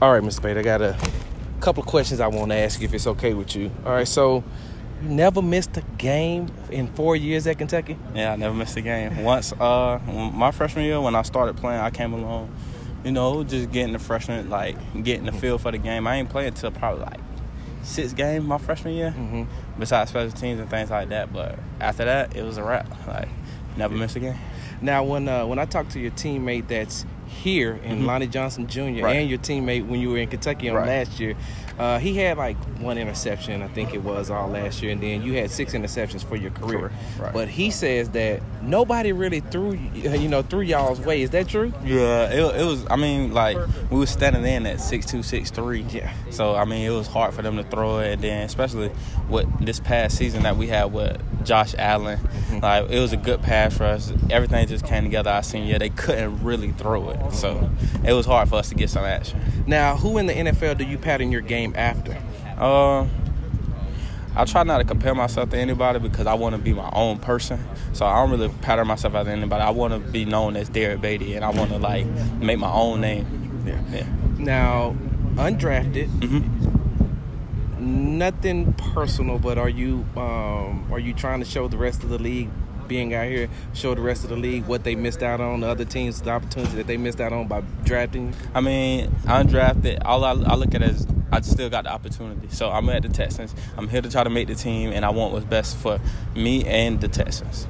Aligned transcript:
All 0.00 0.12
right, 0.12 0.22
Mr. 0.22 0.34
Spade, 0.34 0.56
I 0.56 0.62
got 0.62 0.80
a 0.80 0.96
couple 1.60 1.82
of 1.82 1.88
questions 1.88 2.20
I 2.20 2.28
want 2.28 2.50
to 2.52 2.56
ask 2.56 2.80
you 2.80 2.86
if 2.86 2.94
it's 2.94 3.06
okay 3.06 3.34
with 3.34 3.56
you. 3.56 3.70
All 3.84 3.92
right, 3.92 4.06
so 4.06 4.44
you 5.02 5.08
never 5.08 5.42
missed 5.42 5.76
a 5.76 5.80
game 5.98 6.48
in 6.70 6.86
four 6.88 7.16
years 7.16 7.46
at 7.48 7.58
Kentucky? 7.58 7.96
Yeah, 8.14 8.32
I 8.32 8.36
never 8.36 8.54
missed 8.54 8.76
a 8.76 8.80
game. 8.80 9.24
Once, 9.24 9.52
uh, 9.52 9.98
my 10.34 10.52
freshman 10.52 10.84
year 10.84 11.00
when 11.00 11.16
I 11.16 11.22
started 11.22 11.56
playing, 11.56 11.80
I 11.80 11.90
came 11.90 12.12
along, 12.12 12.54
you 13.04 13.10
know, 13.10 13.42
just 13.42 13.72
getting 13.72 13.92
the 13.92 13.98
freshman, 13.98 14.48
like 14.48 14.76
getting 15.02 15.26
the 15.26 15.32
feel 15.32 15.58
for 15.58 15.72
the 15.72 15.78
game. 15.78 16.06
I 16.06 16.16
ain't 16.16 16.30
playing 16.30 16.48
until 16.48 16.70
probably 16.70 17.02
like 17.04 17.20
six 17.82 18.12
games 18.12 18.44
my 18.44 18.58
freshman 18.58 18.94
year, 18.94 19.10
Mm-hmm. 19.16 19.80
besides 19.80 20.10
special 20.10 20.30
teams 20.30 20.60
and 20.60 20.70
things 20.70 20.90
like 20.90 21.08
that. 21.08 21.32
But 21.32 21.58
after 21.80 22.04
that, 22.04 22.36
it 22.36 22.44
was 22.44 22.56
a 22.56 22.62
wrap. 22.62 22.88
Like, 23.08 23.28
never 23.76 23.96
missed 23.96 24.14
a 24.14 24.20
game. 24.20 24.38
Now, 24.80 25.02
when 25.02 25.28
uh, 25.28 25.44
when 25.44 25.58
I 25.58 25.64
talk 25.64 25.88
to 25.90 25.98
your 25.98 26.12
teammate 26.12 26.68
that's 26.68 27.04
here 27.38 27.78
in 27.84 28.02
Mhm. 28.02 28.06
Lonnie 28.06 28.26
Johnson 28.26 28.66
Jr. 28.66 29.04
Right. 29.04 29.16
and 29.16 29.28
your 29.28 29.38
teammate 29.38 29.86
when 29.86 30.00
you 30.00 30.10
were 30.10 30.18
in 30.18 30.28
Kentucky 30.28 30.68
on 30.68 30.76
Right. 30.76 30.86
last 30.88 31.18
year, 31.20 31.34
uh, 31.78 31.98
he 31.98 32.14
had 32.14 32.36
like 32.36 32.56
one 32.80 32.98
interception, 32.98 33.62
I 33.62 33.68
think 33.68 33.94
it 33.94 34.02
was 34.02 34.30
all 34.30 34.48
last 34.48 34.82
year, 34.82 34.92
and 34.92 35.00
then 35.00 35.22
you 35.22 35.34
had 35.34 35.50
six 35.50 35.72
interceptions 35.72 36.24
for 36.24 36.36
your 36.36 36.50
career. 36.50 36.90
Right. 37.18 37.32
But 37.32 37.48
he 37.48 37.70
says 37.70 38.08
that 38.10 38.40
nobody 38.62 39.12
really 39.12 39.40
threw 39.40 39.78
you 39.94 40.28
know 40.28 40.42
threw 40.42 40.60
y'all's 40.60 41.00
way. 41.00 41.22
Is 41.22 41.30
that 41.30 41.48
true? 41.48 41.72
Yeah, 41.84 42.30
it, 42.30 42.60
it 42.60 42.64
was. 42.64 42.84
I 42.90 42.96
mean, 42.96 43.32
like 43.32 43.56
we 43.90 43.98
were 43.98 44.06
standing 44.06 44.44
in 44.44 44.66
at 44.66 44.80
six 44.80 45.06
two, 45.06 45.22
six 45.22 45.50
three. 45.50 45.84
Yeah. 45.90 46.10
So 46.30 46.54
I 46.56 46.64
mean, 46.64 46.84
it 46.84 46.90
was 46.94 47.06
hard 47.06 47.34
for 47.34 47.42
them 47.42 47.56
to 47.56 47.62
throw 47.64 47.98
it, 48.00 48.14
and 48.14 48.22
then 48.22 48.42
especially 48.42 48.90
with 49.28 49.46
this 49.64 49.78
past 49.80 50.16
season 50.16 50.42
that 50.42 50.56
we 50.56 50.66
had 50.66 50.92
with 50.92 51.18
Josh 51.44 51.74
Allen, 51.78 52.18
like 52.62 52.90
it 52.90 52.98
was 52.98 53.12
a 53.12 53.16
good 53.16 53.42
pass 53.42 53.76
for 53.76 53.84
us. 53.84 54.12
Everything 54.30 54.66
just 54.66 54.84
came 54.84 55.04
together. 55.04 55.30
Our 55.30 55.42
senior 55.42 55.68
year, 55.68 55.78
they 55.78 55.90
couldn't 55.90 56.42
really 56.42 56.72
throw 56.72 57.10
it, 57.10 57.18
so 57.30 57.70
it 58.04 58.12
was 58.12 58.26
hard 58.26 58.48
for 58.48 58.56
us 58.56 58.68
to 58.70 58.74
get 58.74 58.90
some 58.90 59.04
action. 59.04 59.40
Now, 59.66 59.96
who 59.96 60.18
in 60.18 60.26
the 60.26 60.32
NFL 60.34 60.78
do 60.78 60.84
you 60.84 60.98
pattern 60.98 61.30
your 61.32 61.40
game 61.40 61.74
after? 61.76 62.16
Uh, 62.56 63.06
I 64.36 64.44
try 64.44 64.62
not 64.62 64.78
to 64.78 64.84
compare 64.84 65.14
myself 65.14 65.50
to 65.50 65.58
anybody 65.58 65.98
because 65.98 66.26
I 66.26 66.34
want 66.34 66.54
to 66.54 66.60
be 66.60 66.72
my 66.72 66.88
own 66.92 67.18
person. 67.18 67.58
So 67.92 68.06
I 68.06 68.16
don't 68.20 68.30
really 68.30 68.48
pattern 68.62 68.86
myself 68.86 69.14
after 69.14 69.30
anybody. 69.30 69.62
I 69.62 69.70
want 69.70 69.94
to 69.94 69.98
be 69.98 70.24
known 70.24 70.56
as 70.56 70.68
Derrick 70.68 71.00
Baity, 71.00 71.34
and 71.34 71.44
I 71.44 71.50
want 71.50 71.70
to 71.70 71.78
like 71.78 72.06
make 72.40 72.58
my 72.58 72.70
own 72.70 73.00
name. 73.00 73.64
Yeah. 73.66 73.82
Yeah. 73.90 74.06
Now, 74.38 74.96
undrafted. 75.34 76.06
hmm 76.24 76.64
Nothing 77.80 78.72
personal, 78.74 79.38
but 79.38 79.56
are 79.56 79.68
you 79.68 80.04
um, 80.16 80.86
are 80.90 80.98
you 80.98 81.14
trying 81.14 81.38
to 81.40 81.44
show 81.46 81.68
the 81.68 81.76
rest 81.78 82.02
of 82.02 82.08
the 82.10 82.18
league, 82.18 82.50
being 82.88 83.14
out 83.14 83.26
here, 83.28 83.48
show 83.74 83.94
the 83.94 84.00
rest 84.00 84.24
of 84.24 84.30
the 84.30 84.36
league 84.36 84.66
what 84.66 84.82
they 84.84 84.94
missed 84.94 85.22
out 85.22 85.40
on, 85.40 85.60
the 85.60 85.68
other 85.68 85.84
teams, 85.84 86.20
the 86.22 86.30
opportunity 86.30 86.76
that 86.76 86.86
they 86.86 86.96
missed 86.96 87.20
out 87.20 87.32
on 87.32 87.46
by 87.46 87.60
drafting? 87.84 88.34
I 88.54 88.60
mean, 88.60 89.10
undrafted. 89.26 89.98
All 90.04 90.24
I, 90.24 90.30
I 90.30 90.54
look 90.54 90.74
at 90.74 90.82
it 90.82 90.90
as 90.90 91.06
I 91.30 91.40
still 91.42 91.68
got 91.70 91.84
the 91.84 91.90
opportunity. 91.92 92.48
So 92.50 92.70
I'm 92.70 92.88
at 92.88 93.02
the 93.02 93.08
Texans. 93.10 93.54
I'm 93.76 93.88
here 93.88 94.00
to 94.00 94.10
try 94.10 94.24
to 94.24 94.30
make 94.30 94.48
the 94.48 94.54
team, 94.54 94.90
and 94.92 95.04
I 95.04 95.10
want 95.10 95.32
what's 95.32 95.44
best 95.44 95.76
for 95.76 96.00
me 96.34 96.64
and 96.64 97.00
the 97.00 97.08
Texans. 97.08 97.66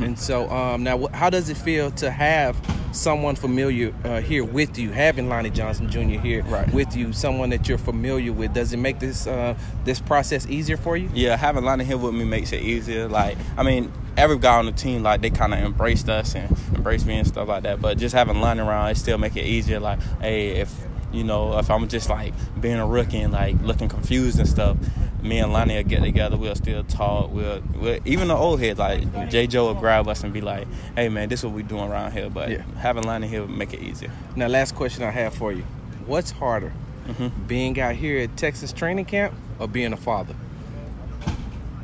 And 0.00 0.18
so 0.18 0.48
um, 0.48 0.82
now, 0.82 1.08
how 1.08 1.28
does 1.28 1.50
it 1.50 1.58
feel 1.58 1.90
to 1.92 2.10
have 2.10 2.56
someone 2.92 3.36
familiar 3.36 3.92
uh, 4.04 4.22
here 4.22 4.42
with 4.42 4.78
you, 4.78 4.90
having 4.92 5.28
Lonnie 5.28 5.50
Johnson 5.50 5.90
Jr. 5.90 6.18
here 6.20 6.42
Right. 6.44 6.72
with 6.72 6.96
you, 6.96 7.12
someone 7.12 7.50
that 7.50 7.68
you're 7.68 7.76
familiar 7.76 8.32
with? 8.32 8.54
Does 8.54 8.72
it 8.72 8.78
make 8.78 8.98
this 8.98 9.26
uh, 9.26 9.54
this 9.84 10.00
process 10.00 10.46
easier 10.46 10.78
for 10.78 10.96
you? 10.96 11.10
Yeah, 11.12 11.36
having 11.36 11.64
Lonnie 11.64 11.84
here 11.84 11.98
with 11.98 12.14
me 12.14 12.24
makes 12.24 12.50
it 12.52 12.62
easier. 12.62 13.08
Like, 13.08 13.36
I 13.58 13.62
mean, 13.62 13.92
every 14.16 14.38
guy 14.38 14.58
on 14.58 14.66
the 14.66 14.72
team, 14.72 15.02
like, 15.02 15.20
they 15.20 15.30
kind 15.30 15.52
of 15.54 15.60
embraced 15.60 16.08
us 16.08 16.34
and 16.34 16.56
embraced 16.74 17.06
me 17.06 17.16
and 17.18 17.26
stuff 17.26 17.48
like 17.48 17.62
that. 17.64 17.80
But 17.80 17.98
just 17.98 18.14
having 18.14 18.40
Lonnie 18.40 18.60
around, 18.60 18.90
it 18.90 18.96
still 18.96 19.18
make 19.18 19.36
it 19.36 19.44
easier. 19.44 19.80
Like, 19.80 20.00
hey, 20.20 20.60
if 20.60 20.72
you 21.12 21.22
know, 21.22 21.58
if 21.58 21.70
I'm 21.70 21.86
just 21.86 22.08
like 22.10 22.34
being 22.60 22.74
a 22.76 22.86
rookie 22.86 23.18
and 23.20 23.32
like 23.32 23.54
looking 23.62 23.88
confused 23.88 24.38
and 24.40 24.48
stuff, 24.48 24.76
me 25.22 25.38
and 25.38 25.52
Lonnie 25.52 25.76
will 25.76 25.84
get 25.84 26.02
together. 26.02 26.36
We'll 26.36 26.56
still 26.56 26.82
talk. 26.84 27.30
We'll, 27.32 27.62
we'll 27.76 28.00
even 28.04 28.26
the 28.28 28.34
old 28.34 28.58
heads 28.60 28.80
like 28.80 29.30
J. 29.30 29.46
Joe 29.46 29.66
will 29.66 29.74
grab 29.74 30.08
us 30.08 30.24
and 30.24 30.32
be 30.32 30.40
like, 30.40 30.66
"Hey, 30.96 31.08
man, 31.08 31.28
this 31.28 31.40
is 31.40 31.46
what 31.46 31.54
we 31.54 31.62
doing 31.62 31.88
around 31.88 32.12
here." 32.12 32.28
But 32.28 32.50
Yeah. 32.50 32.62
having 32.80 33.04
Lonnie 33.04 33.28
here 33.28 33.42
would 33.42 33.50
make 33.50 33.72
it 33.72 33.80
easier. 33.80 34.10
Now, 34.34 34.48
last 34.48 34.74
question 34.74 35.04
I 35.04 35.10
have 35.12 35.34
for 35.34 35.52
you: 35.52 35.62
What's 36.06 36.32
harder, 36.32 36.72
Mhm. 37.08 37.30
being 37.46 37.80
out 37.80 37.94
here 37.94 38.18
at 38.20 38.36
Texas 38.36 38.72
training 38.72 39.04
camp 39.04 39.34
or 39.60 39.68
being 39.68 39.92
a 39.92 39.96
father? 39.96 40.34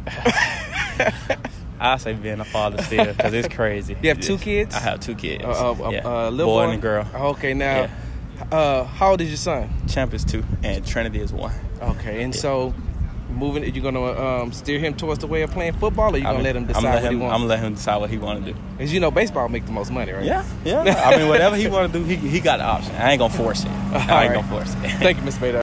I 1.80 1.96
say 1.96 2.12
being 2.12 2.40
a 2.40 2.44
father 2.44 2.82
still 2.82 3.06
because 3.06 3.32
it's 3.32 3.52
crazy. 3.54 3.96
You 4.02 4.10
have 4.10 4.20
two 4.20 4.36
kids? 4.36 4.74
I 4.74 4.80
have 4.80 5.00
two 5.00 5.14
kids. 5.14 5.44
Uh, 5.44 5.48
uh, 5.72 5.86
uh, 5.86 5.90
yeah. 5.90 6.06
uh, 6.06 6.30
little 6.30 6.52
boy, 6.52 6.64
boy 6.66 6.70
and 6.70 6.74
a 6.74 6.82
girl. 6.82 7.08
Okay, 7.14 7.54
now, 7.54 7.88
uh, 8.52 8.84
how 8.84 9.12
old 9.12 9.20
is 9.22 9.28
your 9.28 9.36
son? 9.38 9.70
Champ 9.88 10.12
is 10.12 10.24
two, 10.24 10.44
and 10.62 10.86
Trinity 10.86 11.20
is 11.20 11.32
one. 11.32 11.54
Okay, 11.80 12.22
and 12.22 12.34
Yeah. 12.34 12.40
so 12.40 12.74
moving, 13.30 13.64
you're 13.74 13.82
gonna 13.82 14.02
um, 14.02 14.52
steer 14.52 14.78
him 14.78 14.92
towards 14.94 15.20
the 15.20 15.26
way 15.26 15.42
of 15.42 15.50
playing 15.50 15.72
football, 15.74 16.14
or 16.14 16.18
you 16.18 16.24
gonna 16.24 16.34
I'm- 16.34 16.44
let 16.44 16.56
him 16.56 16.66
decide 16.66 16.82
let 16.82 17.02
what 17.02 17.12
he 17.12 17.18
him, 17.18 17.22
I'm 17.22 17.30
gonna 17.30 17.44
let 17.46 17.60
him 17.60 17.74
decide 17.74 17.96
what 17.96 18.10
he 18.10 18.18
want 18.18 18.44
to 18.44 18.52
do. 18.52 18.58
Because 18.76 18.92
you 18.92 19.00
know, 19.00 19.10
baseball 19.10 19.48
make 19.48 19.64
the 19.64 19.72
most 19.72 19.90
money, 19.90 20.12
right? 20.12 20.24
Yeah, 20.24 20.44
yeah. 20.64 20.82
I 21.06 21.16
mean, 21.16 21.28
whatever 21.28 21.56
he 21.56 21.68
want 21.68 21.92
to 21.92 21.98
do, 21.98 22.04
he 22.04 22.16
he 22.16 22.40
got 22.40 22.58
the 22.58 22.64
option. 22.64 22.94
I 22.96 23.12
ain't 23.12 23.20
gonna 23.20 23.32
force 23.32 23.64
it. 23.64 23.70
I 23.70 23.98
ain't 23.98 24.10
right. 24.10 24.34
gonna 24.34 24.48
force 24.48 24.74
it. 24.74 24.90
Thank 24.98 25.18
you, 25.18 25.24
Miss 25.24 25.38
Baity. 25.38 25.56